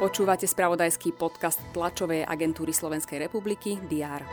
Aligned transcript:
Počúvate 0.00 0.48
spravodajský 0.48 1.12
podcast 1.12 1.60
tlačovej 1.76 2.24
agentúry 2.24 2.72
Slovenskej 2.72 3.20
republiky 3.20 3.76
DR. 3.84 4.24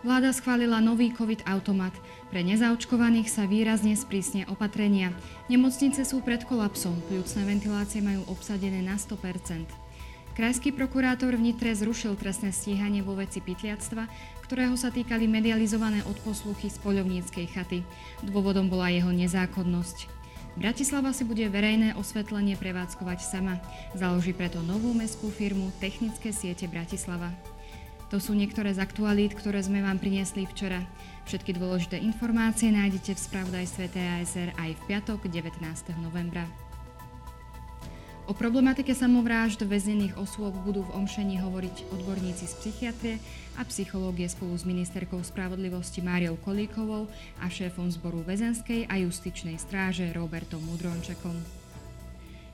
Vláda 0.00 0.32
schválila 0.32 0.80
nový 0.80 1.12
COVID-automat. 1.12 1.92
Pre 2.28 2.40
nezaočkovaných 2.40 3.28
sa 3.32 3.48
výrazne 3.48 3.96
sprísne 3.96 4.44
opatrenia. 4.48 5.12
Nemocnice 5.48 6.04
sú 6.04 6.20
pred 6.20 6.44
kolapsom, 6.44 7.00
pľúcne 7.08 7.48
ventilácie 7.48 8.04
majú 8.04 8.24
obsadené 8.28 8.84
na 8.84 8.96
100%. 8.96 9.89
Krajský 10.40 10.72
prokurátor 10.72 11.36
v 11.36 11.52
Nitre 11.52 11.68
zrušil 11.68 12.16
trestné 12.16 12.48
stíhanie 12.48 13.04
vo 13.04 13.12
veci 13.12 13.44
pytliactva, 13.44 14.08
ktorého 14.40 14.72
sa 14.72 14.88
týkali 14.88 15.28
medializované 15.28 16.00
odposluchy 16.08 16.72
z 16.72 16.80
poľovníckej 16.80 17.44
chaty. 17.52 17.84
Dôvodom 18.24 18.72
bola 18.72 18.88
jeho 18.88 19.12
nezákonnosť. 19.12 20.08
Bratislava 20.56 21.12
si 21.12 21.28
bude 21.28 21.44
verejné 21.44 21.92
osvetlenie 21.92 22.56
prevádzkovať 22.56 23.20
sama. 23.20 23.60
Založí 23.92 24.32
preto 24.32 24.64
novú 24.64 24.96
mestskú 24.96 25.28
firmu 25.28 25.68
Technické 25.76 26.32
siete 26.32 26.64
Bratislava. 26.64 27.36
To 28.08 28.16
sú 28.16 28.32
niektoré 28.32 28.72
z 28.72 28.80
aktualít, 28.80 29.36
ktoré 29.36 29.60
sme 29.60 29.84
vám 29.84 30.00
priniesli 30.00 30.48
včera. 30.48 30.80
Všetky 31.28 31.52
dôležité 31.52 32.00
informácie 32.00 32.72
nájdete 32.72 33.12
v 33.12 33.24
spravodajstve 33.28 33.92
TASR 33.92 34.56
aj 34.56 34.70
v 34.72 34.80
piatok 34.88 35.20
19. 35.28 35.60
novembra. 36.00 36.48
O 38.30 38.32
problematike 38.32 38.94
samovrážd 38.94 39.66
väznených 39.66 40.14
osôb 40.14 40.54
budú 40.62 40.86
v 40.86 41.02
Omšení 41.02 41.42
hovoriť 41.42 41.90
odborníci 41.90 42.46
z 42.46 42.54
psychiatrie 42.62 43.16
a 43.58 43.66
psychológie 43.66 44.30
spolu 44.30 44.54
s 44.54 44.62
ministerkou 44.62 45.18
spravodlivosti 45.18 45.98
Máriou 45.98 46.38
Kolíkovou 46.38 47.10
a 47.42 47.50
šéfom 47.50 47.90
zboru 47.90 48.22
väzenskej 48.22 48.86
a 48.86 49.02
justičnej 49.02 49.58
stráže 49.58 50.14
Robertom 50.14 50.62
Mudrončekom. 50.62 51.34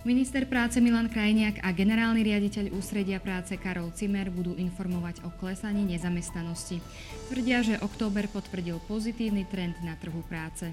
Minister 0.09 0.49
práce 0.49 0.81
Milan 0.81 1.13
Krajniak 1.13 1.61
a 1.61 1.69
generálny 1.77 2.25
riaditeľ 2.25 2.73
ústredia 2.73 3.21
práce 3.21 3.53
Karol 3.61 3.93
Cimer 3.93 4.33
budú 4.33 4.57
informovať 4.57 5.29
o 5.29 5.31
klesaní 5.37 5.85
nezamestnanosti. 5.85 6.81
Tvrdia, 7.29 7.61
že 7.61 7.77
október 7.85 8.33
potvrdil 8.33 8.81
pozitívny 8.89 9.45
trend 9.45 9.77
na 9.85 9.93
trhu 10.01 10.25
práce. 10.25 10.73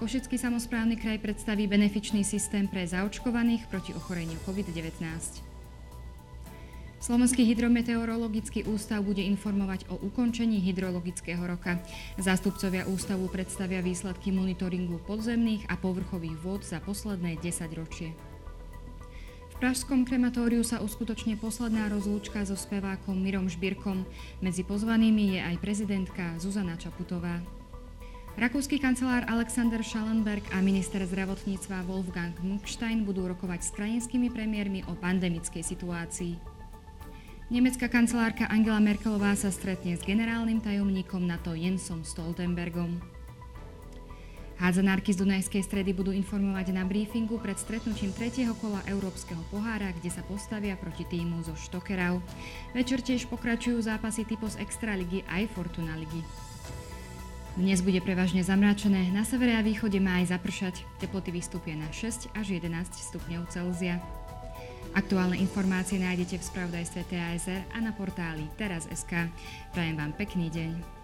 Košický 0.00 0.40
samozprávny 0.40 0.96
kraj 0.96 1.18
predstaví 1.20 1.68
benefičný 1.68 2.24
systém 2.24 2.70
pre 2.70 2.86
zaočkovaných 2.88 3.68
proti 3.68 3.92
ochoreniu 3.92 4.38
COVID-19. 4.48 5.52
Slovenský 7.02 7.42
hydrometeorologický 7.50 8.62
ústav 8.70 9.02
bude 9.02 9.26
informovať 9.26 9.90
o 9.90 9.98
ukončení 9.98 10.62
hydrologického 10.62 11.42
roka. 11.42 11.82
Zástupcovia 12.14 12.86
ústavu 12.86 13.26
predstavia 13.26 13.82
výsledky 13.82 14.30
monitoringu 14.30 15.02
podzemných 15.02 15.66
a 15.66 15.74
povrchových 15.74 16.38
vôd 16.38 16.62
za 16.62 16.78
posledné 16.78 17.42
10 17.42 17.74
ročie. 17.74 18.14
V 19.50 19.54
Pražskom 19.58 20.06
krematóriu 20.06 20.62
sa 20.62 20.78
uskutočne 20.78 21.34
posledná 21.42 21.90
rozlúčka 21.90 22.46
so 22.46 22.54
spevákom 22.54 23.18
Mirom 23.18 23.50
Žbírkom. 23.50 24.06
Medzi 24.38 24.62
pozvanými 24.62 25.38
je 25.38 25.40
aj 25.42 25.56
prezidentka 25.58 26.38
Zuzana 26.38 26.78
Čaputová. 26.78 27.61
Rakúsky 28.32 28.80
kancelár 28.80 29.28
Alexander 29.28 29.84
Schallenberg 29.84 30.40
a 30.56 30.64
minister 30.64 31.04
zdravotníctva 31.04 31.84
Wolfgang 31.84 32.32
Muckstein 32.40 33.04
budú 33.04 33.28
rokovať 33.28 33.60
s 33.60 33.70
krajinskými 33.76 34.32
premiérmi 34.32 34.88
o 34.88 34.96
pandemickej 34.96 35.60
situácii. 35.60 36.40
Nemecká 37.52 37.92
kancelárka 37.92 38.48
Angela 38.48 38.80
Merkelová 38.80 39.36
sa 39.36 39.52
stretne 39.52 39.92
s 39.92 40.00
generálnym 40.00 40.64
tajomníkom 40.64 41.20
NATO 41.28 41.52
Jensom 41.52 42.08
Stoltenbergom. 42.08 43.04
Hádzanárky 44.56 45.12
z 45.12 45.20
Dunajskej 45.28 45.60
stredy 45.68 45.92
budú 45.92 46.16
informovať 46.16 46.72
na 46.72 46.88
briefingu 46.88 47.36
pred 47.36 47.60
stretnutím 47.60 48.16
tretieho 48.16 48.56
kola 48.56 48.80
Európskeho 48.88 49.44
pohára, 49.52 49.92
kde 50.00 50.08
sa 50.08 50.24
postavia 50.24 50.72
proti 50.80 51.04
týmu 51.04 51.44
zo 51.44 51.52
Štokerau. 51.52 52.24
Večer 52.72 53.04
tiež 53.04 53.28
pokračujú 53.28 53.76
zápasy 53.84 54.24
typos 54.24 54.56
Extraligy 54.56 55.20
aj 55.28 55.52
Fortuna 55.52 56.00
ligy. 56.00 56.51
Dnes 57.52 57.84
bude 57.84 58.00
prevažne 58.00 58.40
zamračené, 58.40 59.12
na 59.12 59.28
severe 59.28 59.52
a 59.52 59.60
východe 59.60 60.00
má 60.00 60.24
aj 60.24 60.32
zapršať, 60.32 60.88
teploty 61.04 61.36
vystúpia 61.36 61.76
na 61.76 61.84
6 61.92 62.32
až 62.32 62.56
11 62.56 62.64
stupňov 63.12 63.44
Celzia. 63.52 64.00
Aktuálne 64.96 65.36
informácie 65.36 66.00
nájdete 66.00 66.40
v 66.40 66.48
spravodajstve 66.48 67.12
TASR 67.12 67.60
a 67.76 67.78
na 67.84 67.92
portáli 67.92 68.48
teraz.sk. 68.56 69.28
Prajem 69.76 69.96
vám 70.00 70.16
pekný 70.16 70.48
deň. 70.48 71.01